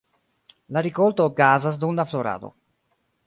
[0.77, 2.51] La rikolto okazas dum la florado.